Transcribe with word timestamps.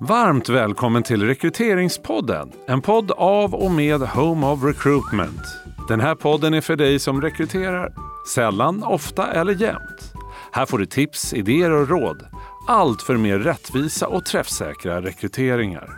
Varmt 0.00 0.48
välkommen 0.48 1.02
till 1.02 1.26
Rekryteringspodden. 1.26 2.52
En 2.66 2.82
podd 2.82 3.10
av 3.10 3.54
och 3.54 3.70
med 3.70 4.00
Home 4.00 4.46
of 4.46 4.64
Recruitment. 4.64 5.40
Den 5.88 6.00
här 6.00 6.14
podden 6.14 6.54
är 6.54 6.60
för 6.60 6.76
dig 6.76 6.98
som 6.98 7.22
rekryterar 7.22 7.94
sällan, 8.34 8.82
ofta 8.82 9.32
eller 9.32 9.54
jämt. 9.54 10.12
Här 10.52 10.66
får 10.66 10.78
du 10.78 10.86
tips, 10.86 11.34
idéer 11.34 11.70
och 11.70 11.88
råd. 11.88 12.26
Allt 12.68 13.02
för 13.02 13.16
mer 13.16 13.38
rättvisa 13.38 14.08
och 14.08 14.24
träffsäkra 14.24 15.02
rekryteringar. 15.02 15.88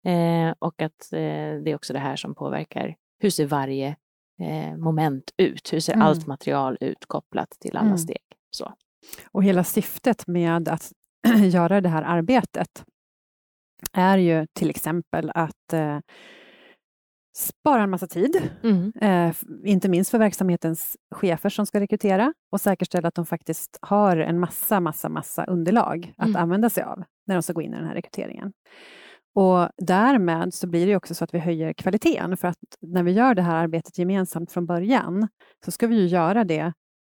eh, 0.05 0.53
och 0.59 0.81
att 0.81 1.13
eh, 1.13 1.19
det 1.63 1.72
är 1.72 1.75
också 1.75 1.94
det 1.94 1.99
här 1.99 2.16
som 2.16 2.35
påverkar 2.35 2.95
hur 3.19 3.30
ser 3.30 3.45
varje 3.45 3.95
eh, 4.41 4.77
moment 4.77 5.31
ut? 5.38 5.73
Hur 5.73 5.80
ser 5.80 5.94
mm. 5.94 6.07
allt 6.07 6.27
material 6.27 6.77
ut 6.81 7.05
kopplat 7.07 7.49
till 7.59 7.77
alla 7.77 7.85
mm. 7.85 7.97
steg? 7.97 8.23
Så. 8.52 8.73
Och 9.31 9.44
hela 9.44 9.63
syftet 9.63 10.27
med 10.27 10.69
att 10.69 10.91
göra 11.52 11.81
det 11.81 11.89
här 11.89 12.03
arbetet 12.03 12.85
är 13.94 14.17
ju 14.17 14.47
till 14.53 14.69
exempel 14.69 15.31
att 15.35 15.73
eh, 15.73 16.00
spara 17.38 17.83
en 17.83 17.89
massa 17.89 18.08
tid, 18.08 18.50
mm. 18.64 18.94
eh, 19.02 19.36
inte 19.66 19.89
minst 19.89 20.11
för 20.11 20.17
verksamhetens 20.17 20.97
chefer 21.16 21.50
som 21.50 21.66
ska 21.66 21.80
rekrytera 21.80 22.33
och 22.52 22.61
säkerställa 22.61 23.08
att 23.08 23.16
de 23.16 23.25
faktiskt 23.25 23.78
har 23.81 24.17
en 24.17 24.39
massa, 24.39 24.80
massa, 24.80 25.09
massa 25.09 25.45
underlag 25.45 26.13
att 26.17 26.28
mm. 26.28 26.41
använda 26.41 26.69
sig 26.69 26.83
av 26.83 27.03
när 27.28 27.36
de 27.36 27.41
ska 27.41 27.53
gå 27.53 27.61
in 27.61 27.73
i 27.73 27.78
den 27.78 27.86
här 27.86 27.95
rekryteringen. 27.95 28.53
Och 29.36 29.69
därmed 29.78 30.53
så 30.53 30.67
blir 30.67 30.88
det 30.88 30.95
också 30.95 31.16
så 31.16 31.23
att 31.23 31.33
vi 31.33 31.39
höjer 31.39 31.73
kvaliteten, 31.73 32.38
för 32.38 32.47
att 32.47 32.58
när 32.81 33.03
vi 33.03 33.11
gör 33.11 33.36
det 33.36 33.41
här 33.41 33.56
arbetet 33.56 33.97
gemensamt 33.97 34.52
från 34.52 34.66
början, 34.66 35.28
så 35.66 35.72
ska 35.72 35.88
vi 35.88 35.95
ju 35.95 36.08
göra 36.08 36.44
det 36.44 36.73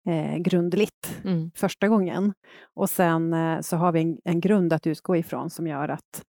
eh, 0.09 0.37
grundligt 0.39 1.21
mm. 1.25 1.51
första 1.57 1.89
gången. 1.89 2.33
Och 2.75 2.91
sen 2.91 3.33
eh, 3.33 3.61
så 3.61 3.77
har 3.77 3.93
vi 3.93 4.01
en, 4.01 4.19
en, 4.25 4.41
grund 4.41 4.73
att 4.73 4.87
utgå 4.87 5.17
ifrån 5.17 5.51
som 5.51 5.67
gör 5.67 5.89
att 5.89 6.23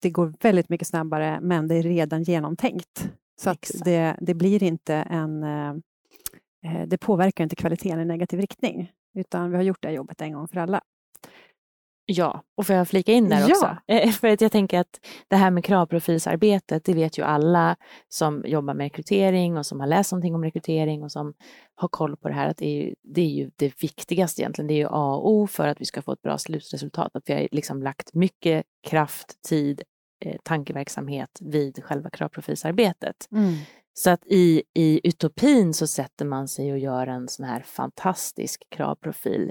det 0.00 0.10
går 0.10 0.34
väldigt 0.40 0.68
mycket 0.68 0.88
snabbare, 0.88 1.38
men 1.40 1.68
det 1.68 1.74
är 1.74 1.82
redan 1.82 2.22
genomtänkt. 2.22 3.10
Så 3.40 3.50
att 3.50 3.70
det, 3.84 4.16
det 4.20 4.34
blir 4.34 4.62
inte 4.62 4.94
en... 4.94 5.42
Eh, 5.42 5.70
eh, 6.64 6.86
det 6.86 6.98
påverkar 6.98 7.44
inte 7.44 7.56
kvaliteten 7.56 8.00
i 8.00 8.04
negativ 8.04 8.40
riktning, 8.40 8.92
utan 9.14 9.50
vi 9.50 9.56
har 9.56 9.62
gjort 9.62 9.82
det 9.82 9.92
jobbet 9.92 10.20
en 10.20 10.32
gång 10.32 10.48
för 10.48 10.56
alla. 10.56 10.80
Ja, 12.04 12.42
och 12.56 12.66
får 12.66 12.76
jag 12.76 12.88
flika 12.88 13.12
in 13.12 13.28
där 13.28 13.40
ja. 13.40 13.46
också? 13.46 13.76
Eh, 13.86 14.10
för 14.10 14.28
att 14.28 14.40
jag 14.40 14.52
tänker 14.52 14.80
att 14.80 15.00
det 15.28 15.36
här 15.36 15.50
med 15.50 15.64
kravprofilsarbetet, 15.64 16.84
det 16.84 16.94
vet 16.94 17.18
ju 17.18 17.22
alla 17.22 17.76
som 18.08 18.42
jobbar 18.46 18.74
med 18.74 18.84
rekrytering 18.84 19.58
och 19.58 19.66
som 19.66 19.80
har 19.80 19.86
läst 19.86 20.12
någonting 20.12 20.34
om 20.34 20.44
rekrytering 20.44 21.02
och 21.02 21.12
som 21.12 21.34
har 21.74 21.88
koll 21.88 22.16
på 22.16 22.28
det 22.28 22.34
här, 22.34 22.48
att 22.48 22.56
det 22.56 22.66
är 22.66 22.82
ju 22.84 22.94
det, 23.02 23.20
är 23.20 23.26
ju 23.26 23.50
det 23.56 23.82
viktigaste 23.82 24.42
egentligen. 24.42 24.66
Det 24.68 24.74
är 24.74 24.78
ju 24.78 24.88
A 24.90 25.14
och 25.14 25.30
O 25.30 25.46
för 25.46 25.68
att 25.68 25.80
vi 25.80 25.84
ska 25.84 26.02
få 26.02 26.12
ett 26.12 26.22
bra 26.22 26.38
slutresultat. 26.38 27.16
Att 27.16 27.22
vi 27.26 27.34
har 27.34 27.48
liksom 27.52 27.82
lagt 27.82 28.14
mycket 28.14 28.64
kraft, 28.88 29.42
tid, 29.48 29.82
eh, 30.24 30.36
tankeverksamhet 30.42 31.38
vid 31.40 31.84
själva 31.84 32.10
kravprofilsarbetet. 32.10 33.28
Mm. 33.32 33.54
Så 33.94 34.10
att 34.10 34.26
i, 34.26 34.62
i 34.74 35.08
utopin 35.08 35.74
så 35.74 35.86
sätter 35.86 36.24
man 36.24 36.48
sig 36.48 36.72
och 36.72 36.78
gör 36.78 37.06
en 37.06 37.28
sån 37.28 37.46
här 37.46 37.60
fantastisk 37.60 38.62
kravprofil 38.68 39.50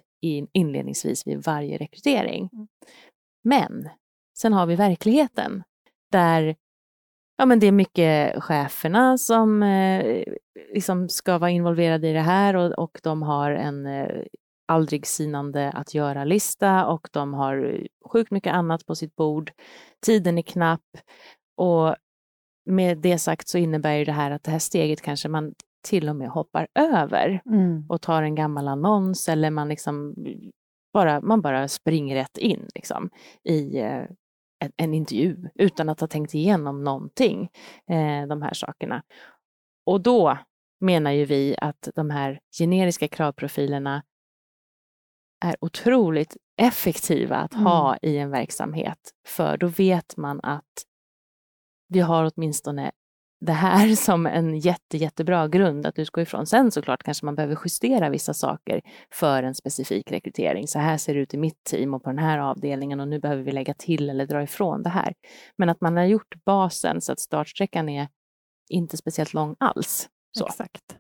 inledningsvis 0.54 1.28
vid 1.28 1.44
varje 1.44 1.78
rekrytering. 1.78 2.50
Mm. 2.54 2.68
Men 3.44 3.90
sen 4.38 4.54
har 4.54 4.66
vi 4.66 4.76
verkligheten 4.76 5.64
där 6.12 6.56
ja, 7.38 7.46
men 7.46 7.60
det 7.60 7.68
är 7.68 7.72
mycket 7.72 8.44
cheferna 8.44 9.18
som 9.18 9.64
eh, 9.64 10.24
liksom 10.74 11.10
ska 11.10 11.38
vara 11.38 11.50
involverade 11.50 12.08
i 12.08 12.14
det 12.14 12.20
här 12.20 12.56
och, 12.56 12.72
och 12.72 13.00
de 13.04 13.22
har 13.22 13.52
en 13.52 13.86
eh, 13.86 14.24
aldrig 14.68 15.08
sinande 15.08 15.72
att 15.72 15.94
göra-lista 15.94 16.86
och 16.86 17.10
de 17.12 17.34
har 17.34 17.88
sjukt 18.06 18.32
mycket 18.32 18.54
annat 18.54 18.86
på 18.86 18.96
sitt 18.96 19.16
bord. 19.16 19.52
Tiden 20.06 20.38
är 20.38 20.42
knapp 20.42 20.98
och 21.58 21.96
med 22.72 22.98
det 22.98 23.18
sagt 23.18 23.48
så 23.48 23.58
innebär 23.58 23.94
ju 23.94 24.06
det 24.06 24.12
här 24.12 24.32
att 24.32 24.44
det 24.44 24.52
här 24.52 24.60
steget 24.60 25.02
kanske 25.02 25.30
man 25.30 25.54
till 25.84 26.10
och 26.10 26.16
med 26.16 26.30
hoppar 26.30 26.68
över 26.76 27.42
mm. 27.46 27.86
och 27.90 28.02
tar 28.02 28.24
en 28.24 28.36
gammal 28.36 28.68
annons 28.68 29.30
eller 29.30 29.52
man 29.52 29.70
liksom 29.70 30.16
bara, 30.94 31.22
man 31.22 31.42
bara 31.42 31.68
springer 31.68 32.16
rätt 32.16 32.38
in 32.38 32.68
liksom, 32.76 33.10
i 33.44 33.80
eh, 33.80 34.06
en, 34.60 34.72
en, 34.78 34.94
intervju 34.94 35.50
utan 35.56 35.90
att 35.90 36.00
ha 36.00 36.08
tänkt 36.08 36.34
igenom 36.34 36.84
någonting, 36.84 37.50
eh, 37.90 38.28
de 38.28 38.42
här 38.42 38.54
sakerna. 38.54 39.04
Och 39.86 40.02
då 40.02 40.38
menar 40.80 41.12
ju 41.12 41.26
vi 41.26 41.56
att 41.62 41.90
de 41.96 42.10
här 42.10 42.40
generiska 42.58 43.08
kravprofilerna 43.08 44.04
är 45.46 45.56
otroligt 45.62 46.38
effektiva 46.62 47.36
att 47.36 47.54
mm. 47.54 47.66
ha 47.66 47.98
i 48.02 48.18
en 48.18 48.32
verksamhet, 48.32 49.00
för 49.28 49.58
då 49.58 49.68
vet 49.68 50.18
man 50.18 50.40
att 50.44 50.86
vi 51.92 52.00
har 52.00 52.32
åtminstone 52.36 52.92
det 53.42 53.52
här 53.52 53.96
som 53.96 54.26
en 54.26 54.60
jätte, 54.60 54.98
jättebra 54.98 55.48
grund 55.48 55.86
att 55.86 56.00
utgå 56.00 56.22
ifrån. 56.22 56.46
Sen 56.46 56.72
såklart 56.72 57.04
kanske 57.04 57.26
man 57.26 57.36
behöver 57.36 57.58
justera 57.64 58.10
vissa 58.10 58.34
saker 58.34 58.82
för 59.14 59.44
en 59.44 59.56
specifik 59.56 60.12
rekrytering. 60.12 60.68
Så 60.68 60.80
här 60.80 60.98
ser 60.98 61.14
det 61.14 61.20
ut 61.20 61.34
i 61.34 61.38
mitt 61.38 61.64
team 61.64 61.94
och 61.94 62.04
på 62.04 62.10
den 62.10 62.20
här 62.20 62.40
avdelningen 62.40 63.00
och 63.00 63.08
nu 63.08 63.20
behöver 63.20 63.44
vi 63.44 63.52
lägga 63.52 63.74
till 63.74 64.10
eller 64.10 64.26
dra 64.26 64.44
ifrån 64.44 64.84
det 64.84 64.90
här. 64.90 65.14
Men 65.58 65.70
att 65.70 65.82
man 65.82 65.98
har 65.98 66.04
gjort 66.04 66.36
basen 66.46 67.02
så 67.02 67.12
att 67.12 67.20
startsträckan 67.20 67.90
är 67.90 68.08
inte 68.70 68.98
speciellt 68.98 69.34
lång 69.34 69.56
alls. 69.60 70.10
Så. 70.38 70.46
Exakt. 70.46 70.98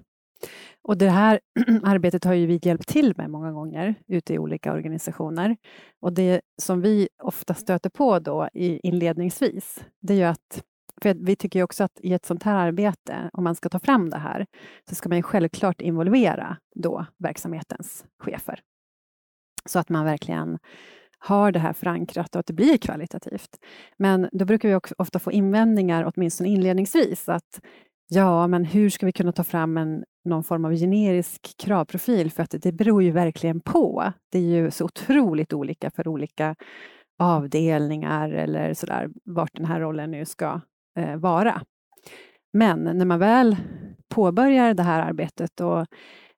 Och 0.84 0.98
det 0.98 1.10
här 1.10 1.40
arbetet 1.84 2.24
har 2.24 2.34
ju 2.34 2.46
vi 2.46 2.60
hjälpt 2.64 2.88
till 2.88 3.14
med 3.18 3.30
många 3.30 3.52
gånger 3.52 3.96
ute 4.08 4.34
i 4.34 4.40
olika 4.40 4.74
organisationer. 4.74 5.58
Och 6.02 6.14
det 6.14 6.42
som 6.62 6.82
vi 6.82 7.08
ofta 7.24 7.54
stöter 7.54 7.90
på 7.90 8.20
då 8.20 8.50
i 8.54 8.88
inledningsvis, 8.88 9.84
det 10.02 10.14
är 10.14 10.18
ju 10.18 10.24
att 10.24 10.64
för 11.02 11.14
vi 11.14 11.36
tycker 11.36 11.64
också 11.64 11.84
att 11.84 12.00
i 12.04 12.14
ett 12.14 12.26
sånt 12.26 12.44
här 12.44 12.56
arbete, 12.56 13.30
om 13.34 13.44
man 13.44 13.56
ska 13.56 13.70
ta 13.70 13.80
fram 13.80 14.10
det 14.10 14.18
här, 14.18 14.46
så 14.90 14.96
ska 14.96 15.10
man 15.10 15.24
självklart 15.24 15.82
involvera 15.82 16.58
då 16.76 17.06
verksamhetens 17.18 18.06
chefer. 18.20 18.60
Så 19.66 19.80
att 19.80 19.90
man 19.90 20.06
verkligen 20.06 20.58
har 21.20 21.52
det 21.52 21.60
här 21.60 21.74
förankrat 21.74 22.36
och 22.36 22.40
att 22.40 22.46
det 22.46 22.54
blir 22.54 22.78
kvalitativt. 22.78 23.50
Men 23.98 24.30
då 24.32 24.46
brukar 24.46 24.70
vi 24.70 24.76
också 24.76 24.96
ofta 24.98 25.20
få 25.20 25.32
invändningar, 25.32 26.12
åtminstone 26.16 26.50
inledningsvis, 26.50 27.30
att 27.30 27.62
ja, 28.08 28.48
men 28.48 28.66
hur 28.66 28.90
ska 28.90 29.06
vi 29.06 29.12
kunna 29.12 29.32
ta 29.32 29.44
fram 29.44 29.78
en, 29.78 30.04
någon 30.26 30.44
form 30.44 30.66
av 30.66 30.72
generisk 30.72 31.58
kravprofil? 31.58 32.32
För 32.32 32.44
att 32.44 32.56
det 32.62 32.72
beror 32.72 33.04
ju 33.04 33.12
verkligen 33.12 33.60
på. 33.60 34.14
Det 34.32 34.38
är 34.38 34.44
ju 34.44 34.72
så 34.72 34.86
otroligt 34.86 35.54
olika 35.54 35.92
för 35.92 36.08
olika 36.08 36.56
avdelningar 37.20 38.30
eller 38.30 38.74
sådär, 38.74 39.10
vart 39.26 39.54
den 39.54 39.66
här 39.66 39.80
rollen 39.80 40.12
nu 40.12 40.26
ska 40.26 40.62
eh, 41.00 41.16
vara. 41.18 41.62
Men 42.54 42.84
när 42.84 43.06
man 43.06 43.20
väl 43.20 43.58
påbörjar 44.10 44.74
det 44.74 44.84
här 44.84 45.02
arbetet 45.02 45.62
och 45.62 45.86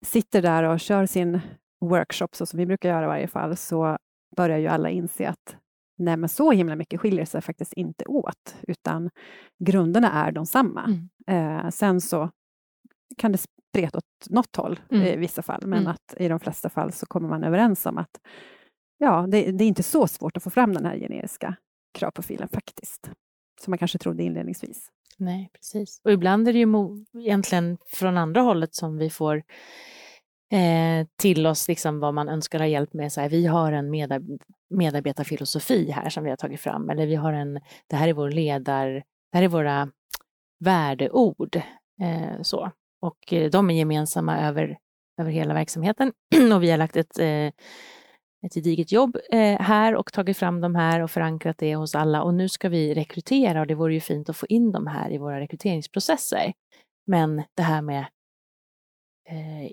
sitter 0.06 0.42
där 0.42 0.64
och 0.64 0.80
kör 0.80 1.06
sin 1.06 1.40
workshop, 1.82 2.28
så 2.32 2.46
som 2.46 2.60
vi 2.60 2.66
brukar 2.66 2.90
göra 2.90 3.04
i 3.04 3.08
varje 3.08 3.28
fall, 3.28 3.58
så 3.58 3.98
börjar 4.36 4.58
ju 4.58 4.68
alla 4.68 4.90
inse 4.90 5.30
att 5.30 5.56
nej, 5.98 6.18
men 6.18 6.30
så 6.30 6.52
himla 6.52 6.76
mycket 6.76 7.00
skiljer 7.00 7.26
sig 7.26 7.42
faktiskt 7.42 7.74
inte 7.74 8.06
åt, 8.06 8.56
utan 8.62 9.10
grunderna 9.64 10.12
är 10.12 10.32
de 10.32 10.46
samma. 10.46 10.84
Mm. 10.84 11.10
Eh, 11.64 11.70
sen 11.70 12.02
så 12.02 12.30
kan 13.18 13.32
det 13.32 13.38
spreta 13.38 13.98
åt 13.98 14.30
något 14.30 14.56
håll 14.56 14.80
mm. 14.92 15.08
i 15.08 15.16
vissa 15.16 15.42
fall, 15.42 15.62
men 15.66 15.80
mm. 15.80 15.92
att 15.92 16.14
i 16.18 16.28
de 16.28 16.40
flesta 16.40 16.70
fall 16.70 16.92
så 16.92 17.06
kommer 17.06 17.30
man 17.30 17.44
överens 17.44 17.86
om 17.86 17.98
att 17.98 18.20
ja, 18.98 19.28
det, 19.28 19.52
det, 19.52 19.64
är 19.64 19.68
inte 19.68 19.84
så 19.84 20.08
svårt 20.08 20.38
att 20.38 20.44
få 20.44 20.50
fram 20.50 20.74
den 20.74 20.86
här 20.86 20.98
generiska 20.98 21.56
kravprofilen 21.94 22.48
faktiskt, 22.48 23.12
som 23.63 23.71
man 23.71 23.77
kanske 23.77 23.98
trodde 23.98 24.24
inledningsvis. 24.24 24.89
Nej, 25.18 25.50
precis. 25.54 26.01
Och 26.04 26.12
ibland 26.12 26.48
är 26.48 26.54
det 26.54 26.60
ju 26.60 26.68
egentligen 27.24 27.77
från 27.88 28.18
andra 28.18 28.42
hållet 28.42 28.75
som 28.75 28.98
vi 28.98 29.10
får 29.10 29.44
eh, 30.51 31.07
till 31.15 31.48
oss 31.48 31.68
liksom 31.68 32.00
vad 32.00 32.13
man 32.13 32.30
önskar 32.30 32.60
ha 32.60 32.68
hjälp 32.68 32.94
med. 32.94 33.12
Så 33.12 33.21
här, 33.21 33.30
vi 33.30 33.45
har 33.45 33.71
en 33.71 33.89
medar 33.89 34.21
medarbetarfilosofi 34.69 35.92
här 35.92 36.10
som 36.10 36.24
vi 36.24 36.30
har 36.30 36.38
tagit 36.38 36.62
fram, 36.62 36.89
eller 36.89 37.06
vi 37.06 37.15
har 37.15 37.33
en, 37.33 37.60
det 37.88 37.95
här 37.95 38.07
är 38.07 38.13
vår 38.13 38.31
ledar, 38.31 38.89
det 39.31 39.38
här 39.38 39.44
är 39.44 39.48
våra 39.48 39.89
värdeord. 40.60 41.56
Eh, 42.01 42.42
så. 42.42 42.71
Och 43.01 43.33
eh, 43.33 43.50
de 43.50 43.69
är 43.69 43.74
gemensamma 43.74 44.39
över, 44.39 44.77
över 45.21 45.31
hela 45.31 45.54
verksamheten 45.54 46.13
och 46.54 46.63
vi 46.63 46.71
har 46.71 46.77
lagt 46.77 46.95
ett 46.95 47.19
eh, 47.19 47.50
ett 48.45 48.54
gediget 48.54 48.92
jobb 48.92 49.18
eh, 49.31 49.62
här 49.62 49.95
och 49.95 50.13
tagit 50.13 50.38
fram 50.38 50.62
de 50.62 50.75
här 50.75 51.01
och 51.01 51.12
förankrat 51.12 51.57
det 51.57 51.75
hos 51.75 51.95
alla 51.95 52.24
och 52.24 52.34
nu 52.34 52.50
ska 52.50 52.69
vi 52.69 52.94
rekrytera 52.94 53.62
och 53.62 53.68
det 53.68 53.75
vore 53.75 53.94
ju 53.94 54.00
fint 54.00 54.30
att 54.30 54.38
få 54.38 54.45
in 54.50 54.72
de 54.72 54.88
här 54.88 55.12
i 55.12 55.18
våra 55.18 55.40
rekryteringsprocesser. 55.40 56.54
Men 57.07 57.44
det 57.56 57.63
här 57.63 57.81
med 57.81 58.06
eh, 59.30 59.72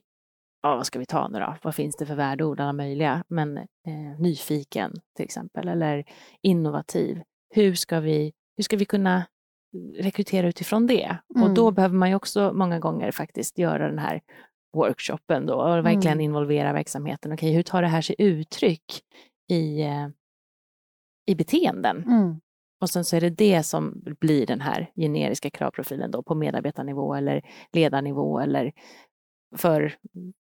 ja, 0.62 0.76
vad 0.76 0.86
ska 0.86 0.98
vi 0.98 1.06
ta 1.06 1.28
nu 1.28 1.38
då? 1.38 1.56
Vad 1.62 1.74
finns 1.74 1.96
det 1.96 2.06
för 2.06 2.14
värdeord? 2.14 2.60
Alla 2.60 2.72
möjliga. 2.72 3.24
Men 3.28 3.58
eh, 3.58 4.18
nyfiken 4.18 4.92
till 5.16 5.24
exempel, 5.24 5.68
eller 5.68 6.04
innovativ. 6.42 7.22
Hur 7.54 7.74
ska 7.74 8.00
vi, 8.00 8.32
hur 8.56 8.64
ska 8.64 8.76
vi 8.76 8.84
kunna 8.84 9.26
rekrytera 9.98 10.48
utifrån 10.48 10.86
det? 10.86 11.16
Mm. 11.34 11.42
Och 11.42 11.54
då 11.54 11.64
mm. 11.66 11.74
behöver 11.74 11.96
man 11.96 12.08
ju 12.08 12.14
också 12.14 12.52
många 12.54 12.78
gånger 12.78 13.10
faktiskt 13.10 13.58
göra 13.58 13.88
den 13.88 13.98
här 13.98 14.20
workshopen 14.72 15.46
då 15.46 15.54
och 15.54 15.86
verkligen 15.86 16.12
mm. 16.12 16.20
involvera 16.20 16.72
verksamheten. 16.72 17.32
Okej, 17.32 17.52
hur 17.52 17.62
tar 17.62 17.82
det 17.82 17.88
här 17.88 18.02
sig 18.02 18.16
uttryck 18.18 19.02
i, 19.48 19.82
eh, 19.82 20.08
i 21.26 21.34
beteenden? 21.34 22.04
Mm. 22.04 22.40
Och 22.80 22.90
sen 22.90 23.04
så 23.04 23.16
är 23.16 23.20
det 23.20 23.30
det 23.30 23.62
som 23.62 24.02
blir 24.20 24.46
den 24.46 24.60
här 24.60 24.90
generiska 24.96 25.50
kravprofilen 25.50 26.10
då 26.10 26.22
på 26.22 26.34
medarbetarnivå 26.34 27.14
eller 27.14 27.42
ledarnivå 27.72 28.40
eller 28.40 28.72
för, 29.56 29.94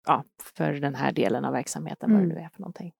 ja, 0.07 0.25
för 0.57 0.73
den 0.73 0.95
här 0.95 1.13
delen 1.13 1.45
av 1.45 1.53
verksamheten, 1.53 2.11
mm. 2.11 2.21
vad 2.21 2.29
det 2.29 2.33
mm. 2.33 2.43
nu 2.43 2.47
är 2.47 2.49
för 2.49 2.61
någonting. 2.61 2.93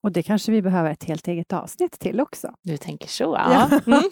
Och 0.00 0.12
det 0.12 0.22
kanske 0.22 0.52
vi 0.52 0.62
behöver 0.62 0.90
ett 0.90 1.04
helt 1.04 1.28
eget 1.28 1.52
avsnitt 1.52 1.98
till 1.98 2.20
också. 2.20 2.54
Du 2.62 2.76
tänker 2.76 3.08
så, 3.08 3.24
ja. 3.24 3.80
Mm. 3.86 4.02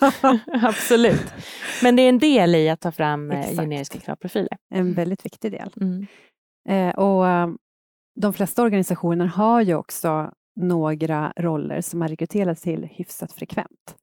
Absolut. 0.65 1.33
Men 1.83 1.97
det 1.97 2.03
är 2.03 2.09
en 2.09 2.19
del 2.19 2.55
i 2.55 2.69
att 2.69 2.81
ta 2.81 2.93
fram 2.93 3.31
eh, 3.31 3.41
Exakt. 3.41 3.57
generiska 3.57 3.99
kravprofiler. 3.99 4.59
En 4.71 4.95
väldigt 4.95 5.25
viktig 5.25 5.53
del. 5.53 5.73
Mm. 5.81 6.07
Eh, 6.69 6.95
och 6.95 7.29
eh, 7.29 7.49
de 8.21 8.33
flesta 8.33 8.63
organisationer 8.63 9.27
har 9.27 9.61
ju 9.61 9.75
också 9.75 10.33
några 10.57 11.33
roller 11.37 11.81
som 11.81 12.01
har 12.01 12.09
rekryterats 12.09 12.63
till 12.63 12.85
hyfsat 12.85 13.33
frekvent. 13.33 13.97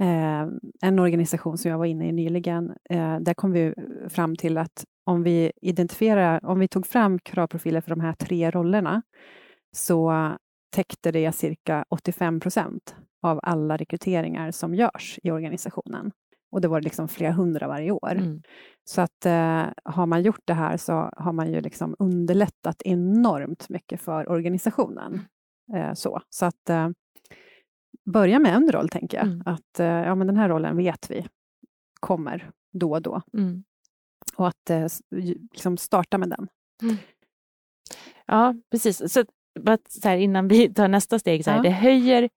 Eh, 0.00 0.46
en 0.82 0.98
organisation 0.98 1.58
som 1.58 1.70
jag 1.70 1.78
var 1.78 1.86
inne 1.86 2.08
i 2.08 2.12
nyligen, 2.12 2.72
eh, 2.90 3.18
där 3.20 3.34
kom 3.34 3.52
vi 3.52 3.74
fram 4.08 4.36
till 4.36 4.58
att 4.58 4.84
om 5.06 5.22
vi 5.22 5.52
identifierar, 5.62 6.44
om 6.44 6.58
vi 6.58 6.68
tog 6.68 6.86
fram 6.86 7.18
kravprofiler 7.18 7.80
för 7.80 7.90
de 7.90 8.00
här 8.00 8.12
tre 8.12 8.50
rollerna, 8.50 9.02
så 9.76 10.12
täckte 10.74 11.12
det 11.12 11.32
cirka 11.32 11.84
85 11.88 12.40
procent 12.40 12.94
av 13.22 13.40
alla 13.42 13.76
rekryteringar 13.76 14.50
som 14.50 14.74
görs 14.74 15.18
i 15.22 15.30
organisationen. 15.30 16.12
Och 16.50 16.60
det 16.60 16.68
var 16.68 16.80
liksom 16.80 17.08
flera 17.08 17.32
hundra 17.32 17.68
varje 17.68 17.90
år. 17.90 18.12
Mm. 18.12 18.42
Så 18.84 19.00
att 19.00 19.26
eh, 19.26 19.66
har 19.84 20.06
man 20.06 20.22
gjort 20.22 20.42
det 20.44 20.54
här 20.54 20.76
så 20.76 20.92
har 21.16 21.32
man 21.32 21.52
ju 21.52 21.60
liksom 21.60 21.96
underlättat 21.98 22.82
enormt 22.84 23.68
mycket 23.68 24.00
för 24.00 24.28
organisationen. 24.28 25.20
Eh, 25.74 25.94
så. 25.94 26.22
så 26.30 26.46
att 26.46 26.70
eh, 26.70 26.88
börja 28.04 28.38
med 28.38 28.54
en 28.54 28.72
roll, 28.72 28.88
tänker 28.88 29.18
jag. 29.18 29.26
Mm. 29.26 29.42
Att 29.46 29.80
eh, 29.80 29.86
ja, 29.86 30.14
men 30.14 30.26
den 30.26 30.36
här 30.36 30.48
rollen 30.48 30.76
vet 30.76 31.10
vi 31.10 31.26
kommer 32.00 32.50
då 32.72 32.92
och 32.92 33.02
då. 33.02 33.22
Mm. 33.32 33.64
Och 34.36 34.48
att 34.48 34.70
eh, 34.70 34.86
liksom 35.52 35.76
starta 35.76 36.18
med 36.18 36.28
den. 36.28 36.48
Mm. 36.82 36.96
Ja, 38.26 38.54
precis. 38.70 39.12
Så, 39.12 39.24
så 39.88 40.08
här, 40.08 40.16
innan 40.16 40.48
vi 40.48 40.74
tar 40.74 40.88
nästa 40.88 41.18
steg, 41.18 41.44
så 41.44 41.50
här, 41.50 41.56
ja. 41.56 41.62
det 41.62 41.70
höjer 41.70 42.28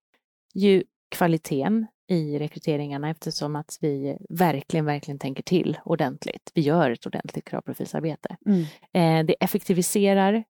ju 0.54 0.84
kvaliteten 1.10 1.88
i 2.08 2.40
rekryteringarna 2.40 3.10
eftersom 3.10 3.56
att 3.56 3.78
vi 3.82 4.18
verkligen, 4.30 4.86
verkligen 4.86 5.20
tänker 5.20 5.44
till 5.44 5.78
ordentligt. 5.86 6.52
Vi 6.54 6.62
gör 6.62 6.92
ett 6.92 7.06
ordentligt 7.06 7.46
kravprofilsarbete. 7.46 8.38
Mm. 8.46 8.62
Eh, 8.94 9.26
det 9.26 9.44
effektiviserar 9.44 10.44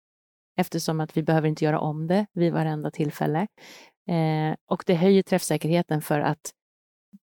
eftersom 0.57 0.99
att 0.99 1.17
vi 1.17 1.23
behöver 1.23 1.47
inte 1.47 1.65
göra 1.65 1.79
om 1.79 2.07
det 2.07 2.25
vid 2.33 2.53
varenda 2.53 2.91
tillfälle. 2.91 3.47
Eh, 4.09 4.55
och 4.67 4.83
det 4.87 4.95
höjer 4.95 5.23
träffsäkerheten 5.23 6.01
för 6.01 6.19
att 6.19 6.51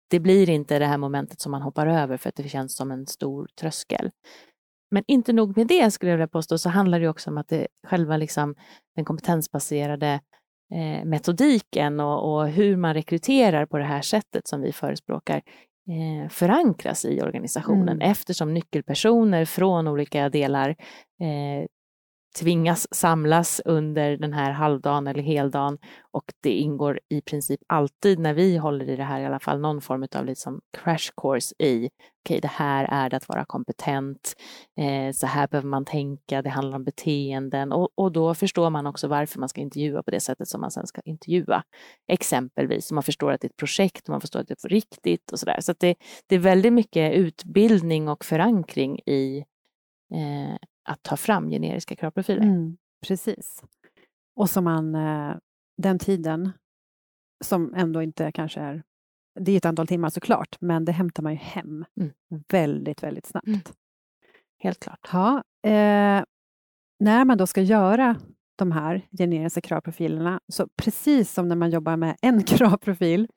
det 0.07 0.19
blir 0.19 0.49
inte 0.49 0.79
det 0.79 0.85
här 0.85 0.97
momentet 0.97 1.41
som 1.41 1.51
man 1.51 1.61
hoppar 1.61 1.87
över 1.87 2.17
för 2.17 2.29
att 2.29 2.35
det 2.35 2.49
känns 2.49 2.75
som 2.75 2.91
en 2.91 3.07
stor 3.07 3.47
tröskel. 3.59 4.11
Men 4.91 5.03
inte 5.07 5.33
nog 5.33 5.57
med 5.57 5.67
det 5.67 5.91
skulle 5.91 6.11
jag 6.11 6.17
vilja 6.17 6.27
påstå, 6.27 6.57
så 6.57 6.69
handlar 6.69 6.99
det 6.99 7.07
också 7.07 7.29
om 7.29 7.37
att 7.37 7.47
det 7.47 7.67
själva 7.83 8.17
liksom, 8.17 8.55
den 8.95 9.05
kompetensbaserade 9.05 10.19
eh, 10.73 11.05
metodiken 11.05 11.99
och, 11.99 12.33
och, 12.33 12.47
hur 12.47 12.77
man 12.77 12.93
rekryterar 12.93 13.65
på 13.65 13.77
det 13.77 13.83
här 13.83 14.01
sättet 14.01 14.47
som 14.47 14.61
vi 14.61 14.71
förespråkar 14.71 15.41
eh, 15.89 16.29
förankras 16.29 17.05
i 17.05 17.21
organisationen 17.21 17.89
mm. 17.89 18.11
eftersom 18.11 18.53
nyckelpersoner 18.53 19.45
från 19.45 19.87
olika 19.87 20.29
delar 20.29 20.69
eh, 20.69 21.65
tvingas 22.39 22.87
samlas 22.95 23.61
under 23.65 24.17
den 24.17 24.33
här 24.33 24.51
halvdagen 24.51 25.07
eller 25.07 25.23
heldagen 25.23 25.77
och 26.11 26.23
det 26.43 26.51
ingår 26.51 26.99
i 27.09 27.21
princip 27.21 27.59
alltid 27.67 28.19
när 28.19 28.33
vi 28.33 28.57
håller 28.57 28.89
i 28.89 28.95
det 28.95 29.03
här 29.03 29.21
i 29.21 29.25
alla 29.25 29.39
fall 29.39 29.59
någon 29.59 29.81
form 29.81 30.07
av 30.15 30.25
liksom 30.25 30.61
crash 30.77 31.11
course 31.21 31.55
i 31.59 31.77
okej, 31.77 31.89
okay, 32.25 32.39
det 32.39 32.47
här 32.47 32.87
är 32.91 33.09
det 33.09 33.17
att 33.17 33.29
vara 33.29 33.45
kompetent, 33.45 34.33
eh, 34.79 35.13
så 35.13 35.27
här 35.27 35.47
behöver 35.47 35.67
man 35.69 35.85
tänka, 35.85 36.41
det 36.41 36.49
handlar 36.49 36.75
om 36.75 36.83
beteenden 36.83 37.71
och, 37.71 37.89
och 37.95 38.11
då 38.11 38.33
förstår 38.33 38.69
man 38.69 38.87
också 38.87 39.07
varför 39.07 39.39
man 39.39 39.49
ska 39.49 39.61
intervjua 39.61 40.03
på 40.03 40.11
det 40.11 40.19
sättet 40.19 40.47
som 40.47 40.61
man 40.61 40.71
sen 40.71 40.87
ska 40.87 41.01
intervjua. 41.05 41.63
Exempelvis, 42.07 42.91
man 42.91 43.03
förstår 43.03 43.31
att 43.31 43.41
det 43.41 43.47
är 43.47 43.49
ett 43.49 43.57
projekt, 43.57 44.07
man 44.07 44.21
förstår 44.21 44.39
att 44.39 44.47
det 44.47 44.53
är 44.53 44.67
på 44.67 44.73
riktigt 44.73 45.31
och 45.31 45.39
så 45.39 45.45
där. 45.45 45.61
Så 45.61 45.73
det, 45.79 45.95
det 46.27 46.35
är 46.35 46.39
väldigt 46.39 46.73
mycket 46.73 47.13
utbildning 47.13 48.09
och 48.09 48.25
förankring 48.25 48.99
i 48.99 49.45
eh, 50.13 50.57
att 50.85 51.03
ta 51.03 51.17
fram 51.17 51.49
generiska 51.49 51.95
kravprofiler. 51.95 52.41
Mm, 52.41 52.77
precis. 53.07 53.63
Och 54.35 54.49
som 54.49 54.63
man, 54.63 54.95
eh, 54.95 55.35
den 55.77 55.99
tiden 55.99 56.51
som 57.43 57.73
ändå 57.73 58.01
inte 58.01 58.31
kanske 58.31 58.59
är, 58.59 58.83
det 59.39 59.51
är 59.51 59.57
ett 59.57 59.65
antal 59.65 59.87
timmar 59.87 60.09
såklart, 60.09 60.57
men 60.59 60.85
det 60.85 60.91
hämtar 60.91 61.23
man 61.23 61.31
ju 61.31 61.39
hem 61.39 61.85
mm. 61.99 62.11
väldigt, 62.49 63.03
väldigt 63.03 63.25
snabbt. 63.25 63.47
Mm. 63.47 63.59
Helt 64.59 64.79
klart. 64.79 65.09
Ja, 65.11 65.43
eh, 65.63 66.23
när 66.99 67.25
man 67.25 67.37
då 67.37 67.47
ska 67.47 67.61
göra 67.61 68.15
de 68.55 68.71
här 68.71 69.01
generiska 69.17 69.61
kravprofilerna, 69.61 70.39
så 70.47 70.67
precis 70.75 71.33
som 71.33 71.47
när 71.47 71.55
man 71.55 71.69
jobbar 71.69 71.97
med 71.97 72.17
en 72.21 72.43
kravprofil, 72.47 73.27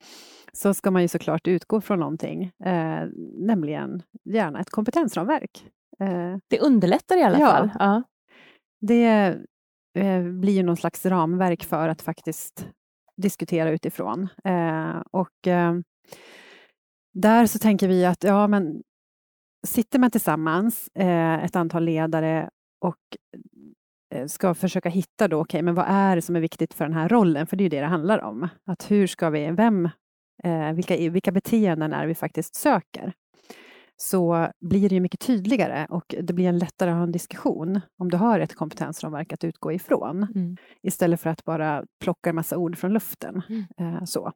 så 0.53 0.73
ska 0.73 0.91
man 0.91 1.01
ju 1.01 1.07
såklart 1.07 1.47
utgå 1.47 1.81
från 1.81 1.99
någonting, 1.99 2.43
eh, 2.43 3.07
nämligen 3.37 4.03
gärna 4.23 4.59
ett 4.59 4.69
kompetensramverk. 4.69 5.65
Eh, 5.99 6.37
det 6.47 6.59
underlättar 6.59 7.17
i 7.17 7.23
alla 7.23 7.39
ja, 7.39 7.47
fall. 7.47 7.71
Ja. 7.79 8.03
Det 8.81 9.37
eh, 9.93 10.23
blir 10.23 10.53
ju 10.53 10.63
någon 10.63 10.77
slags 10.77 11.05
ramverk 11.05 11.63
för 11.63 11.89
att 11.89 12.01
faktiskt 12.01 12.67
diskutera 13.17 13.69
utifrån. 13.69 14.27
Eh, 14.43 15.01
och 15.11 15.47
där 17.13 17.45
så 17.45 17.59
tänker 17.59 17.87
vi 17.87 18.05
att 18.05 18.23
ja, 18.23 18.47
men 18.47 18.83
sitter 19.67 19.99
man 19.99 20.11
tillsammans, 20.11 20.89
ett 20.93 21.55
antal 21.55 21.83
ledare 21.83 22.49
och 22.85 22.97
ska 24.27 24.53
försöka 24.53 24.89
hitta 24.89 25.27
då, 25.27 25.39
okay, 25.39 25.61
men 25.61 25.75
vad 25.75 25.85
är 25.87 26.15
det 26.15 26.21
som 26.21 26.35
är 26.35 26.39
viktigt 26.39 26.73
för 26.73 26.85
den 26.85 26.93
här 26.93 27.09
rollen? 27.09 27.47
För 27.47 27.57
det 27.57 27.61
är 27.61 27.65
ju 27.65 27.69
det 27.69 27.79
det 27.79 27.85
handlar 27.85 28.19
om. 28.23 28.47
Att 28.65 28.91
hur 28.91 29.07
ska 29.07 29.29
vi, 29.29 29.51
vem, 29.51 29.89
vilka, 30.73 30.95
vilka 31.09 31.31
beteenden 31.31 31.93
är 31.93 32.07
vi 32.07 32.15
faktiskt 32.15 32.55
söker? 32.55 33.13
Så 34.01 34.51
blir 34.59 34.89
det 34.89 34.95
ju 34.95 35.01
mycket 35.01 35.19
tydligare 35.19 35.87
och 35.89 36.15
det 36.21 36.33
blir 36.33 36.49
en 36.49 36.57
lättare 36.57 36.89
att 36.89 36.95
ha 36.95 37.03
en 37.03 37.11
diskussion 37.11 37.81
om 37.97 38.11
du 38.11 38.17
har 38.17 38.39
ett 38.39 38.55
kompetensramverk 38.55 39.33
att 39.33 39.43
utgå 39.43 39.71
ifrån 39.71 40.27
mm. 40.35 40.57
istället 40.81 41.21
för 41.21 41.29
att 41.29 41.45
bara 41.45 41.85
plocka 41.99 42.29
en 42.29 42.35
massa 42.35 42.57
ord 42.57 42.77
från 42.77 42.93
luften. 42.93 43.41
Mm. 43.49 43.65
Eh, 43.77 44.03
så. 44.03 44.31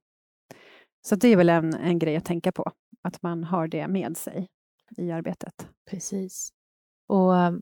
så 1.01 1.15
det 1.15 1.27
är 1.27 1.37
väl 1.37 1.49
en, 1.49 1.73
en 1.73 1.99
grej 1.99 2.15
att 2.15 2.25
tänka 2.25 2.51
på, 2.51 2.71
att 3.01 3.21
man 3.21 3.43
har 3.43 3.67
det 3.67 3.87
med 3.87 4.17
sig 4.17 4.47
i 4.97 5.11
arbetet. 5.11 5.67
Precis. 5.89 6.49
Och 7.07 7.33
um, 7.33 7.61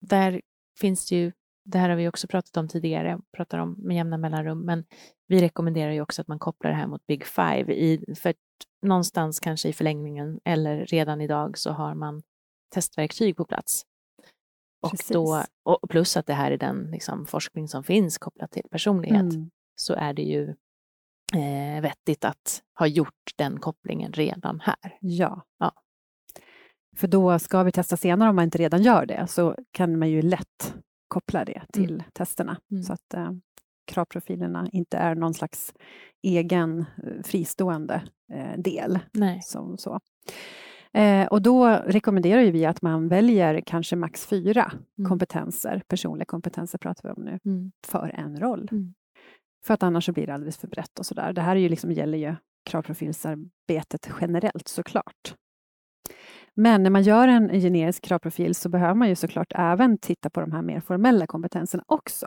där 0.00 0.40
finns 0.80 1.08
det 1.08 1.16
ju, 1.16 1.32
det 1.70 1.78
här 1.78 1.88
har 1.88 1.96
vi 1.96 2.08
också 2.08 2.26
pratat 2.26 2.56
om 2.56 2.68
tidigare, 2.68 3.18
pratar 3.36 3.58
om 3.58 3.76
med 3.78 3.96
jämna 3.96 4.18
mellanrum, 4.18 4.60
men 4.60 4.84
vi 5.26 5.40
rekommenderar 5.40 5.92
ju 5.92 6.00
också 6.00 6.22
att 6.22 6.28
man 6.28 6.38
kopplar 6.38 6.70
det 6.70 6.76
här 6.76 6.86
mot 6.86 7.06
Big 7.06 7.26
Five, 7.26 7.74
i, 7.74 8.14
för 8.14 8.34
någonstans 8.82 9.40
kanske 9.40 9.68
i 9.68 9.72
förlängningen 9.72 10.40
eller 10.44 10.86
redan 10.86 11.20
idag 11.20 11.58
så 11.58 11.70
har 11.70 11.94
man 11.94 12.22
testverktyg 12.74 13.36
på 13.36 13.44
plats. 13.44 13.82
Och, 14.82 14.92
då, 15.08 15.44
och 15.62 15.90
plus 15.90 16.16
att 16.16 16.26
det 16.26 16.34
här 16.34 16.50
är 16.50 16.58
den 16.58 16.90
liksom, 16.90 17.26
forskning 17.26 17.68
som 17.68 17.84
finns 17.84 18.18
kopplat 18.18 18.50
till 18.50 18.68
personlighet, 18.70 19.34
mm. 19.34 19.50
så 19.74 19.94
är 19.94 20.12
det 20.12 20.22
ju 20.22 20.54
eh, 21.34 21.82
vettigt 21.82 22.24
att 22.24 22.62
ha 22.78 22.86
gjort 22.86 23.32
den 23.36 23.60
kopplingen 23.60 24.12
redan 24.12 24.60
här. 24.60 24.98
Ja. 25.00 25.42
ja. 25.58 25.72
För 26.96 27.08
då 27.08 27.38
ska 27.38 27.62
vi 27.62 27.72
testa 27.72 27.96
senare 27.96 28.30
om 28.30 28.36
man 28.36 28.44
inte 28.44 28.58
redan 28.58 28.82
gör 28.82 29.06
det, 29.06 29.26
så 29.26 29.56
kan 29.70 29.98
man 29.98 30.10
ju 30.10 30.22
lätt 30.22 30.74
koppla 31.08 31.44
det 31.44 31.62
till 31.72 31.94
mm. 31.94 32.02
testerna. 32.12 32.56
Mm. 32.70 32.82
Så 32.82 32.92
att 32.92 33.14
eh, 33.14 33.32
kravprofilerna 33.86 34.68
inte 34.72 34.96
är 34.96 35.14
någon 35.14 35.34
slags 35.34 35.74
egen 36.22 36.78
eh, 36.78 37.22
fristående 37.24 38.02
eh, 38.32 38.58
del. 38.58 38.98
Nej. 39.12 39.42
Som 39.42 39.78
så. 39.78 40.00
Eh, 40.92 41.26
och 41.26 41.42
då 41.42 41.66
rekommenderar 41.66 42.42
vi 42.42 42.66
att 42.66 42.82
man 42.82 43.08
väljer 43.08 43.62
kanske 43.66 43.96
max 43.96 44.26
fyra 44.26 44.72
mm. 44.98 45.08
kompetenser, 45.08 45.82
personliga 45.88 46.24
kompetenser 46.24 46.78
pratar 46.78 47.08
vi 47.08 47.14
om 47.14 47.24
nu, 47.24 47.38
mm. 47.44 47.72
för 47.86 48.08
en 48.14 48.40
roll. 48.40 48.68
Mm. 48.72 48.94
För 49.64 49.74
att 49.74 49.82
annars 49.82 50.08
blir 50.08 50.26
det 50.26 50.34
alldeles 50.34 50.56
för 50.56 50.68
brett 50.68 50.98
och 50.98 51.06
sådär. 51.06 51.32
Det 51.32 51.40
här 51.40 51.56
är 51.56 51.60
ju 51.60 51.68
liksom, 51.68 51.92
gäller 51.92 52.18
ju 52.18 52.34
kravprofilsarbetet 52.70 54.10
generellt 54.20 54.68
såklart. 54.68 55.34
Men 56.60 56.82
när 56.82 56.90
man 56.90 57.02
gör 57.02 57.28
en 57.28 57.60
generisk 57.60 58.04
kravprofil 58.04 58.54
så 58.54 58.68
behöver 58.68 58.94
man 58.94 59.08
ju 59.08 59.14
såklart 59.14 59.52
även 59.54 59.98
titta 59.98 60.30
på 60.30 60.40
de 60.40 60.52
här 60.52 60.62
mer 60.62 60.80
formella 60.80 61.26
kompetenserna 61.26 61.84
också. 61.86 62.26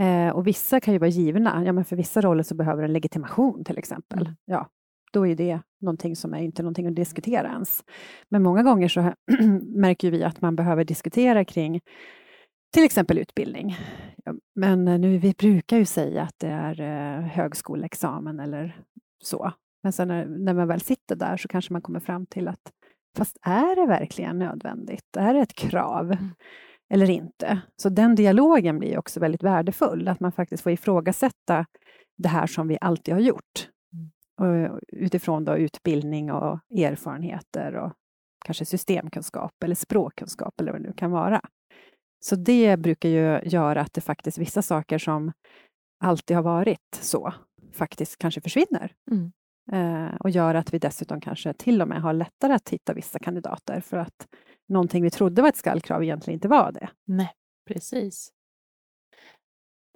Eh, 0.00 0.28
och 0.28 0.46
vissa 0.46 0.80
kan 0.80 0.94
ju 0.94 0.98
vara 0.98 1.10
givna. 1.10 1.62
Ja, 1.66 1.72
men 1.72 1.84
för 1.84 1.96
vissa 1.96 2.20
roller 2.20 2.42
så 2.42 2.54
behöver 2.54 2.82
en 2.82 2.92
legitimation 2.92 3.64
till 3.64 3.78
exempel. 3.78 4.20
Mm. 4.20 4.34
Ja, 4.44 4.68
då 5.12 5.26
är 5.26 5.36
det 5.36 5.60
någonting 5.80 6.16
som 6.16 6.34
är 6.34 6.38
inte 6.38 6.62
någonting 6.62 6.86
att 6.86 6.96
diskutera 6.96 7.48
ens. 7.48 7.84
Men 8.28 8.42
många 8.42 8.62
gånger 8.62 8.88
så 8.88 9.00
märker 9.62 10.10
vi 10.10 10.24
att 10.24 10.40
man 10.40 10.56
behöver 10.56 10.84
diskutera 10.84 11.44
kring 11.44 11.80
till 12.72 12.84
exempel 12.84 13.18
utbildning. 13.18 13.76
Men 14.54 14.84
nu, 14.84 15.18
vi 15.18 15.34
brukar 15.38 15.76
ju 15.76 15.84
säga 15.84 16.22
att 16.22 16.38
det 16.38 16.48
är 16.48 16.80
eh, 16.80 17.26
högskoleexamen 17.26 18.40
eller 18.40 18.80
så. 19.24 19.52
Men 19.82 19.92
sen 19.92 20.08
när, 20.08 20.26
när 20.26 20.54
man 20.54 20.68
väl 20.68 20.80
sitter 20.80 21.16
där 21.16 21.36
så 21.36 21.48
kanske 21.48 21.72
man 21.72 21.82
kommer 21.82 22.00
fram 22.00 22.26
till 22.26 22.48
att 22.48 22.72
fast 23.16 23.38
är 23.42 23.76
det 23.76 23.86
verkligen 23.86 24.38
nödvändigt? 24.38 25.16
Är 25.16 25.34
det 25.34 25.40
ett 25.40 25.54
krav? 25.54 26.12
Mm. 26.12 26.30
Eller 26.90 27.10
inte? 27.10 27.60
Så 27.76 27.88
den 27.88 28.14
dialogen 28.14 28.78
blir 28.78 28.98
också 28.98 29.20
väldigt 29.20 29.42
värdefull, 29.42 30.08
att 30.08 30.20
man 30.20 30.32
faktiskt 30.32 30.62
får 30.62 30.72
ifrågasätta 30.72 31.66
det 32.18 32.28
här 32.28 32.46
som 32.46 32.68
vi 32.68 32.78
alltid 32.80 33.14
har 33.14 33.20
gjort. 33.20 33.68
Mm. 34.40 34.78
utifrån 34.88 35.44
då 35.44 35.56
utbildning 35.56 36.32
och 36.32 36.58
erfarenheter 36.78 37.74
och 37.74 37.92
kanske 38.44 38.64
systemkunskap 38.64 39.62
eller 39.64 39.74
språkkunskap 39.74 40.60
eller 40.60 40.72
vad 40.72 40.80
det 40.80 40.86
nu 40.88 40.92
kan 40.92 41.10
vara. 41.10 41.40
Så 42.20 42.36
det 42.36 42.76
brukar 42.76 43.08
ju 43.08 43.40
göra 43.44 43.80
att 43.80 43.92
det 43.92 44.00
faktiskt 44.00 44.38
vissa 44.38 44.62
saker 44.62 44.98
som 44.98 45.32
alltid 46.04 46.36
har 46.36 46.42
varit 46.42 46.98
så 47.00 47.34
faktiskt 47.72 48.18
kanske 48.18 48.40
försvinner. 48.40 48.92
Mm. 49.10 49.32
Eh, 49.72 50.14
och 50.20 50.30
gör 50.30 50.54
att 50.54 50.74
vi 50.74 50.78
dessutom 50.78 51.20
kanske 51.20 51.52
till 51.52 51.82
och 51.82 51.88
med 51.88 52.02
har 52.02 52.12
lättare 52.12 52.52
att 52.52 52.68
hitta 52.68 52.92
vissa 52.92 53.18
kandidater 53.18 53.80
för 53.80 53.96
att 53.96 54.28
någonting 54.68 55.02
vi 55.02 55.10
trodde 55.10 55.42
var 55.42 55.48
ett 55.48 55.56
skallkrav 55.56 56.02
egentligen 56.02 56.36
inte 56.36 56.48
var 56.48 56.72
det. 56.72 56.88
Nej, 57.04 57.32
precis. 57.66 58.32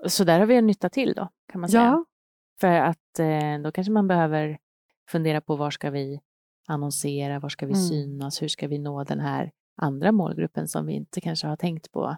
Så 0.06 0.24
där 0.24 0.38
har 0.38 0.46
vi 0.46 0.56
en 0.56 0.66
nytta 0.66 0.88
till 0.88 1.12
då, 1.14 1.28
kan 1.52 1.60
man 1.60 1.70
säga. 1.70 1.82
Ja. 1.82 2.04
För 2.60 2.80
att 2.80 3.18
eh, 3.18 3.58
då 3.64 3.72
kanske 3.72 3.92
man 3.92 4.08
behöver 4.08 4.58
fundera 5.10 5.40
på 5.40 5.56
var 5.56 5.70
ska 5.70 5.90
vi 5.90 6.20
annonsera, 6.68 7.38
var 7.38 7.48
ska 7.48 7.66
vi 7.66 7.72
mm. 7.72 7.84
synas, 7.84 8.42
hur 8.42 8.48
ska 8.48 8.68
vi 8.68 8.78
nå 8.78 9.04
den 9.04 9.20
här 9.20 9.50
andra 9.76 10.12
målgruppen 10.12 10.68
som 10.68 10.86
vi 10.86 10.92
inte 10.92 11.20
kanske 11.20 11.46
har 11.46 11.56
tänkt 11.56 11.92
på 11.92 12.16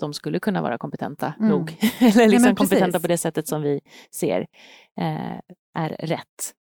de 0.00 0.14
skulle 0.14 0.40
kunna 0.40 0.62
vara 0.62 0.78
kompetenta 0.78 1.34
mm. 1.38 1.50
nog, 1.50 1.70
eller 2.00 2.28
liksom 2.28 2.48
ja, 2.48 2.54
kompetenta 2.54 3.00
på 3.00 3.06
det 3.06 3.18
sättet 3.18 3.48
som 3.48 3.62
vi 3.62 3.80
ser 4.14 4.46
eh, 5.00 5.38
är 5.78 5.88
rätt. 5.88 6.54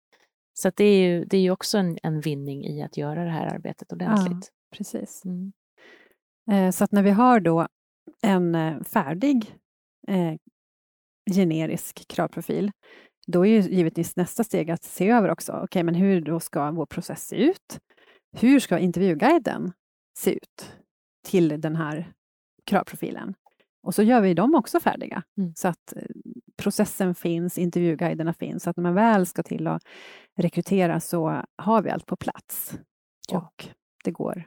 Så 0.59 0.71
det 0.77 0.85
är 0.85 1.09
ju, 1.09 1.25
det 1.25 1.37
är 1.37 1.41
ju 1.41 1.51
också 1.51 1.79
en, 1.79 1.99
en 2.03 2.21
vinning 2.21 2.65
i 2.65 2.83
att 2.83 2.97
göra 2.97 3.25
det 3.25 3.31
här 3.31 3.47
arbetet 3.47 3.93
ordentligt. 3.93 4.53
Ja, 4.53 4.77
precis. 4.77 5.25
Mm. 5.25 5.53
Eh, 6.51 6.71
så 6.71 6.85
att 6.85 6.93
när 6.93 7.03
vi 7.03 7.11
har 7.11 7.41
då 7.41 7.67
en 8.23 8.55
eh, 8.55 8.83
färdig 8.83 9.55
eh, 10.09 10.35
generisk 11.35 12.09
kravprofil, 12.09 12.73
då 13.27 13.47
är 13.47 13.51
ju 13.51 13.61
givetvis 13.61 14.17
nästa 14.17 14.45
steg 14.45 14.71
att 14.71 14.85
se 14.85 15.11
över 15.11 15.31
också, 15.31 15.53
okej, 15.53 15.65
okay, 15.65 15.83
men 15.83 15.95
hur 15.95 16.21
då 16.21 16.41
ska 16.41 16.71
vår 16.71 16.87
process 16.87 17.27
se 17.27 17.37
ut? 17.37 17.79
Hur 18.37 18.61
ska 18.61 18.79
intervjuguiden 18.79 19.73
se 20.19 20.33
ut 20.33 20.73
till 21.27 21.61
den 21.61 21.77
här 21.77 22.13
kravprofilen? 22.69 23.35
Och 23.83 23.95
så 23.95 24.03
gör 24.03 24.21
vi 24.21 24.35
dem 24.35 24.55
också 24.55 24.81
färdiga, 24.81 25.23
mm. 25.39 25.55
så 25.55 25.69
att 25.69 25.97
eh, 25.97 26.03
processen 26.57 27.15
finns, 27.15 27.59
intervjuguiderna 27.59 28.33
finns, 28.33 28.63
så 28.63 28.71
att 28.71 28.77
när 28.77 28.83
man 28.83 28.95
väl 28.95 29.27
ska 29.27 29.43
till 29.43 29.67
att 29.67 29.83
rekrytera 30.37 31.01
så 31.01 31.43
har 31.57 31.83
vi 31.83 31.91
allt 31.91 32.07
på 32.07 32.17
plats. 32.17 32.79
Ja. 33.31 33.39
Och 33.39 33.69
det 34.05 34.11
går 34.11 34.45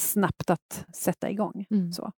snabbt 0.00 0.50
att 0.50 0.86
sätta 0.94 1.30
igång. 1.30 1.66
Mm. 1.70 1.92
Så. 1.92 2.12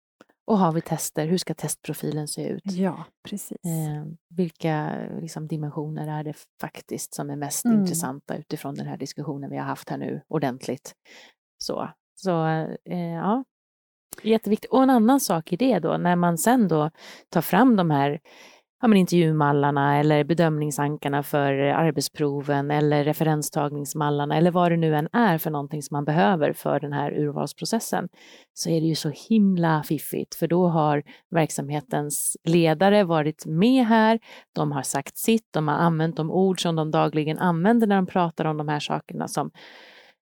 Och 0.47 0.59
har 0.59 0.73
vi 0.73 0.81
tester, 0.81 1.27
hur 1.27 1.39
ska 1.39 1.55
testprofilen 1.55 2.29
se 2.29 2.49
ut? 2.49 2.63
Ja, 2.65 3.05
precis. 3.29 3.65
Eh, 3.65 4.07
vilka 4.29 4.99
liksom, 5.21 5.49
dimensioner 5.49 6.19
är 6.19 6.25
det 6.25 6.35
faktiskt 6.61 7.15
som 7.15 7.31
är 7.31 7.37
mest 7.37 7.65
mm. 7.65 7.81
intressanta 7.81 8.37
utifrån 8.37 8.75
den 8.75 8.87
här 8.87 8.97
diskussionen 8.97 9.51
vi 9.51 9.57
har 9.57 9.65
haft 9.65 9.89
här 9.89 9.99
nu 9.99 10.21
ordentligt? 10.29 10.95
Så, 11.59 11.89
så 12.15 12.47
eh, 12.85 13.15
ja, 13.15 13.45
jätteviktigt. 14.23 14.71
Och 14.71 14.83
en 14.83 14.91
annan 14.91 15.21
sak 15.21 15.53
i 15.53 15.57
det 15.57 15.79
då, 15.79 15.97
när 15.97 16.17
man 16.17 16.39
sen 16.39 16.69
då 16.69 16.91
tar 17.31 17.41
fram 17.41 17.77
de 17.77 17.91
här 17.91 18.21
ja, 18.83 18.89
men 18.89 18.99
intervjumallarna 18.99 19.99
eller 19.99 20.25
bedömningsankarna 20.25 21.23
för 21.23 21.53
arbetsproven 21.53 22.71
eller 22.71 23.05
referenstagningsmallarna 23.05 24.37
eller 24.37 24.51
vad 24.51 24.73
det 24.73 24.77
nu 24.77 24.97
än 24.97 25.09
är 25.13 25.39
för 25.39 25.51
någonting 25.51 25.83
som 25.83 25.95
man 25.95 26.05
behöver 26.05 26.53
för 26.53 26.81
den 26.81 26.93
här 26.93 27.13
urvalsprocessen 27.13 28.09
så 28.55 28.71
är 28.71 28.81
det 28.81 28.87
ju 28.87 28.95
så 28.95 29.13
himla 29.29 29.83
fiffigt 29.83 30.35
för 30.35 30.49
då 30.49 30.69
har 30.69 31.03
verksamhetens 31.31 32.37
ledare 32.45 33.05
varit 33.05 33.47
med 33.47 33.87
här, 33.87 34.19
de 34.55 34.73
har 34.73 34.83
sagt 34.83 35.17
sitt, 35.17 35.49
de 35.53 35.69
har 35.69 35.75
använt 35.75 36.17
de 36.17 36.31
ord 36.31 36.63
som 36.63 36.77
de 36.77 36.91
dagligen 36.91 37.39
använder 37.39 37.87
när 37.87 37.97
de 37.97 38.07
pratar 38.07 38.45
om 38.45 38.57
de 38.57 38.69
här 38.69 38.81
sakerna 38.81 39.29
som, 39.29 39.51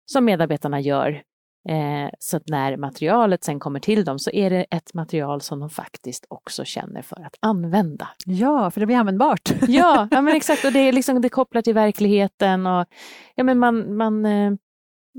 som 0.07 0.25
medarbetarna 0.25 0.81
gör 0.81 1.23
Eh, 1.69 2.11
så 2.19 2.37
att 2.37 2.49
när 2.49 2.77
materialet 2.77 3.45
sen 3.45 3.61
kommer 3.61 3.81
till 3.81 4.05
dem 4.05 4.19
så 4.19 4.31
är 4.31 4.51
det 4.51 4.67
ett 4.71 4.95
material 4.95 5.41
som 5.41 5.61
de 5.61 5.71
faktiskt 5.71 6.27
också 6.29 6.65
känner 6.65 7.03
för 7.03 7.17
att 7.17 7.37
använda. 7.41 8.09
Ja, 8.25 8.71
för 8.71 8.81
det 8.81 8.87
blir 8.87 8.97
användbart. 8.97 9.53
ja, 9.69 10.09
ja 10.11 10.21
men 10.23 10.37
exakt. 10.37 10.65
Och 10.65 10.73
det 10.73 10.79
är 10.79 10.93
liksom 10.93 11.21
det 11.21 11.29
kopplat 11.29 11.65
till 11.65 11.75
verkligheten 11.75 12.67
och 12.67 12.87
ja, 13.35 13.45
men 13.45 13.59
man, 13.59 13.97
man, 13.97 14.27
eh, 14.27 14.53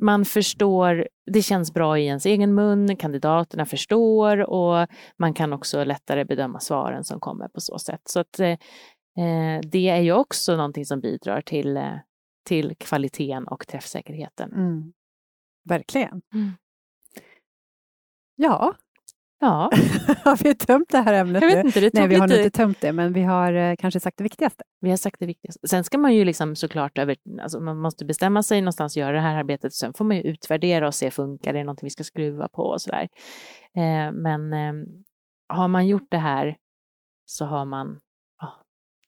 man 0.01 0.25
förstår, 0.25 1.07
det 1.31 1.41
känns 1.41 1.73
bra 1.73 1.99
i 1.99 2.05
ens 2.05 2.25
egen 2.25 2.55
mun, 2.55 2.95
kandidaterna 2.95 3.65
förstår 3.65 4.49
och 4.49 4.87
man 5.17 5.33
kan 5.33 5.53
också 5.53 5.83
lättare 5.83 6.25
bedöma 6.25 6.59
svaren 6.59 7.03
som 7.03 7.19
kommer 7.19 7.47
på 7.47 7.61
så 7.61 7.79
sätt. 7.79 8.01
Så 8.05 8.19
att, 8.19 8.39
eh, 8.39 8.57
det 9.63 9.89
är 9.89 10.01
ju 10.01 10.13
också 10.13 10.55
någonting 10.55 10.85
som 10.85 10.99
bidrar 10.99 11.41
till, 11.41 11.77
eh, 11.77 11.93
till 12.47 12.75
kvaliteten 12.77 13.47
och 13.47 13.67
träffsäkerheten. 13.67 14.53
Mm. 14.53 14.93
Verkligen. 15.65 16.22
Mm. 16.34 16.51
Ja. 18.36 18.75
Ja. 19.39 19.69
har 20.24 20.43
vi 20.43 20.55
tömt 20.55 20.89
det 20.89 20.98
här 20.98 21.13
ämnet 21.13 21.41
Jag 21.41 21.50
vet 21.50 21.65
inte, 21.65 21.79
det 21.79 21.93
Nej, 21.93 22.07
vi 22.07 22.15
har 22.15 22.27
nog 22.27 22.38
inte 22.38 22.50
tömt 22.50 22.81
det, 22.81 22.93
men 22.93 23.13
vi 23.13 23.24
har 23.24 23.53
eh, 23.53 23.75
kanske 23.75 24.00
sagt 24.00 24.17
det 24.17 24.24
viktigaste. 24.24 24.63
Vi 24.81 24.89
har 24.89 24.98
sagt 24.98 25.19
det 25.19 25.25
viktigaste. 25.25 25.67
Sen 25.67 25.84
ska 25.84 25.98
man 25.98 26.13
ju 26.13 26.25
liksom 26.25 26.55
såklart 26.55 26.98
över, 26.98 27.17
alltså 27.41 27.60
man 27.60 27.77
måste 27.77 28.05
bestämma 28.05 28.43
sig 28.43 28.62
någonstans 28.62 28.95
och 28.95 29.01
göra 29.01 29.12
det 29.12 29.22
här 29.22 29.36
arbetet. 29.36 29.74
Sen 29.74 29.93
får 29.93 30.05
man 30.05 30.17
ju 30.17 30.24
utvärdera 30.24 30.88
och 30.88 30.95
se, 30.95 31.12
funkar 31.12 31.53
det, 31.53 31.60
är 31.60 31.63
någonting 31.63 31.86
vi 31.86 31.89
ska 31.89 32.03
skruva 32.03 32.48
på 32.48 32.63
och 32.63 32.81
sådär. 32.81 33.07
Eh, 33.75 34.12
men 34.12 34.53
eh, 34.53 34.74
har 35.48 35.67
man 35.67 35.88
gjort 35.88 36.07
det 36.12 36.17
här 36.17 36.57
så 37.25 37.45
har 37.45 37.65
man, 37.65 38.00
oh, 38.41 38.53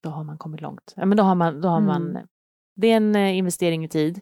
då 0.03 0.09
har 0.09 0.23
man 0.23 0.37
kommit 0.37 0.61
långt. 0.61 0.93
Ja, 0.95 1.05
men 1.05 1.17
då 1.17 1.23
har 1.23 1.35
man, 1.35 1.61
då 1.61 1.69
har 1.69 1.77
mm. 1.77 1.87
man, 1.87 2.27
det 2.75 2.87
är 2.87 2.97
en 2.97 3.15
eh, 3.15 3.37
investering 3.37 3.85
i 3.85 3.89
tid 3.89 4.21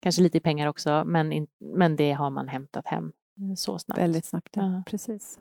Kanske 0.00 0.22
lite 0.22 0.38
i 0.38 0.40
pengar 0.40 0.66
också, 0.66 1.02
men, 1.06 1.32
in, 1.32 1.46
men 1.74 1.96
det 1.96 2.12
har 2.12 2.30
man 2.30 2.48
hämtat 2.48 2.86
hem 2.86 3.04
eh, 3.04 3.54
så 3.56 3.78
snabbt. 3.78 4.00
Väldigt 4.00 4.24
snabbt, 4.24 4.48
ja. 4.52 4.82
precis. 4.86 5.38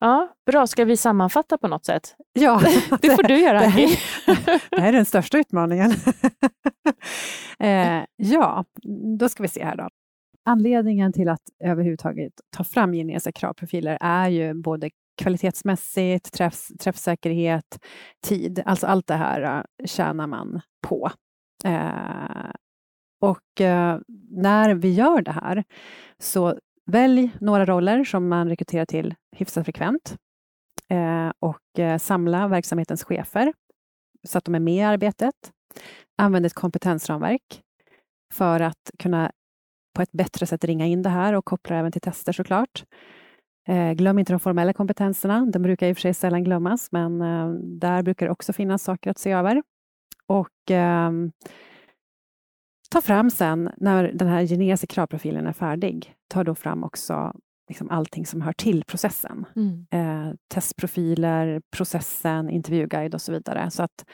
Ja, 0.00 0.28
bra. 0.46 0.66
Ska 0.66 0.84
vi 0.84 0.96
sammanfatta 0.96 1.58
på 1.58 1.68
något 1.68 1.84
sätt? 1.84 2.16
Ja, 2.32 2.60
det 3.02 3.16
får 3.16 3.22
du 3.22 3.38
göra. 3.38 3.60
Det 3.60 3.66
här, 3.66 3.88
det 4.70 4.80
här 4.80 4.88
är 4.88 4.92
den 4.92 5.04
största 5.04 5.38
utmaningen. 5.38 5.90
eh, 7.58 8.04
ja, 8.16 8.64
då 9.18 9.28
ska 9.28 9.42
vi 9.42 9.48
se 9.48 9.64
här 9.64 9.76
då. 9.76 9.88
Anledningen 10.44 11.12
till 11.12 11.28
att 11.28 11.42
överhuvudtaget 11.64 12.32
ta 12.56 12.64
fram 12.64 12.92
generiska 12.92 13.32
kravprofiler 13.32 13.98
är 14.00 14.28
ju 14.28 14.54
både 14.54 14.90
kvalitetsmässigt, 15.22 16.32
träff, 16.32 16.66
träffsäkerhet, 16.80 17.78
tid. 18.26 18.62
Alltså 18.66 18.86
allt 18.86 19.06
det 19.06 19.14
här 19.14 19.58
uh, 19.58 19.86
tjänar 19.86 20.26
man 20.26 20.60
på. 20.88 21.10
Eh, 21.64 22.50
och 23.22 23.60
eh, 23.60 23.98
när 24.30 24.74
vi 24.74 24.92
gör 24.92 25.22
det 25.22 25.32
här, 25.32 25.64
så 26.18 26.58
välj 26.86 27.30
några 27.40 27.64
roller 27.64 28.04
som 28.04 28.28
man 28.28 28.48
rekryterar 28.48 28.86
till 28.86 29.14
hyfsat 29.36 29.64
frekvent 29.64 30.16
eh, 30.88 31.32
och 31.38 31.78
eh, 31.78 31.98
samla 31.98 32.48
verksamhetens 32.48 33.04
chefer 33.04 33.52
så 34.28 34.38
att 34.38 34.44
de 34.44 34.54
är 34.54 34.60
med 34.60 34.74
i 34.74 34.80
arbetet. 34.82 35.34
Använd 36.18 36.46
ett 36.46 36.54
kompetensramverk 36.54 37.62
för 38.34 38.60
att 38.60 38.90
kunna 38.98 39.32
på 39.94 40.02
ett 40.02 40.12
bättre 40.12 40.46
sätt 40.46 40.64
ringa 40.64 40.86
in 40.86 41.02
det 41.02 41.10
här 41.10 41.32
och 41.32 41.44
koppla 41.44 41.76
även 41.76 41.92
till 41.92 42.00
tester 42.00 42.32
såklart. 42.32 42.84
Eh, 43.68 43.92
glöm 43.92 44.18
inte 44.18 44.32
de 44.32 44.40
formella 44.40 44.72
kompetenserna. 44.72 45.46
De 45.46 45.62
brukar 45.62 45.86
i 45.86 45.92
och 45.92 45.96
för 45.96 46.00
sig 46.00 46.14
sällan 46.14 46.44
glömmas, 46.44 46.88
men 46.92 47.22
eh, 47.22 47.48
där 47.62 48.02
brukar 48.02 48.26
det 48.26 48.32
också 48.32 48.52
finnas 48.52 48.82
saker 48.82 49.10
att 49.10 49.18
se 49.18 49.32
över. 49.32 49.62
Och 50.26 50.70
eh, 50.70 51.10
ta 52.92 53.00
fram 53.00 53.30
sen, 53.30 53.70
när 53.76 54.12
den 54.12 54.28
här 54.28 54.46
generiska 54.46 54.86
kravprofilen 54.86 55.46
är 55.46 55.52
färdig, 55.52 56.14
ta 56.28 56.44
då 56.44 56.54
fram 56.54 56.84
också 56.84 57.32
liksom 57.68 57.90
allting 57.90 58.26
som 58.26 58.40
hör 58.40 58.52
till 58.52 58.84
processen. 58.84 59.46
Mm. 59.56 59.86
Eh, 59.90 60.34
testprofiler, 60.48 61.62
processen, 61.76 62.50
intervjuguide 62.50 63.14
och 63.14 63.22
så 63.22 63.32
vidare. 63.32 63.70
Så 63.70 63.82
att 63.82 64.04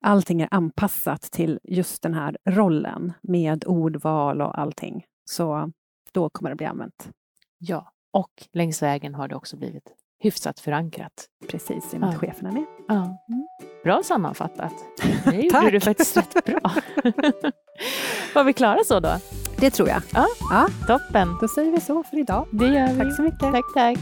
allting 0.00 0.40
är 0.40 0.48
anpassat 0.50 1.22
till 1.22 1.58
just 1.62 2.02
den 2.02 2.14
här 2.14 2.36
rollen 2.48 3.12
med 3.22 3.64
ordval 3.66 4.40
och 4.40 4.58
allting. 4.58 5.04
Så 5.24 5.72
då 6.12 6.30
kommer 6.30 6.50
det 6.50 6.56
bli 6.56 6.66
använt. 6.66 7.10
Ja, 7.58 7.92
och 8.12 8.32
längs 8.52 8.82
vägen 8.82 9.14
har 9.14 9.28
det 9.28 9.36
också 9.36 9.56
blivit 9.56 9.92
hyfsat 10.18 10.60
förankrat. 10.60 11.26
Precis, 11.48 11.94
i 11.94 11.96
och 11.96 12.00
med 12.00 12.08
att 12.08 12.16
chefen 12.16 12.46
är 12.46 12.52
med. 12.52 12.64
Ja. 12.88 12.94
Mm. 13.28 13.46
Bra 13.84 14.02
sammanfattat. 14.02 14.72
Det 15.24 15.36
gjorde 15.36 15.70
du 15.70 15.80
faktiskt 15.80 16.16
rätt 16.16 16.44
bra. 16.44 16.72
Var 18.34 18.44
vi 18.44 18.52
klara 18.52 18.84
så 18.84 19.00
då? 19.00 19.18
Det 19.56 19.70
tror 19.70 19.88
jag. 19.88 20.02
Ja, 20.12 20.26
ja. 20.50 20.68
Toppen. 20.86 21.36
Då 21.40 21.48
säger 21.48 21.72
vi 21.72 21.80
så 21.80 22.04
för 22.10 22.18
idag. 22.18 22.46
Det 22.50 22.66
gör 22.66 22.92
vi. 22.92 22.98
Tack 22.98 23.16
så 23.16 23.22
mycket. 23.22 23.40
Tack, 23.40 23.64
tack. 23.74 23.98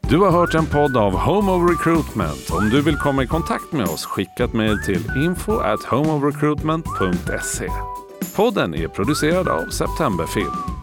Du 0.00 0.18
har 0.18 0.30
hört 0.30 0.54
en 0.54 0.66
podd 0.66 0.96
av 0.96 1.12
Home 1.12 1.52
of 1.52 1.70
Recruitment. 1.70 2.50
Om 2.50 2.70
du 2.70 2.82
vill 2.82 2.96
komma 2.96 3.22
i 3.22 3.26
kontakt 3.26 3.72
med 3.72 3.86
oss, 3.86 4.04
skicka 4.04 4.44
ett 4.44 4.52
mejl 4.52 4.82
till 4.84 5.10
info 5.16 5.58
at 5.58 5.84
homeofrecruitment.se. 5.84 7.68
Podden 8.36 8.74
är 8.74 8.88
producerad 8.88 9.48
av 9.48 9.68
Septemberfilm. 9.68 10.79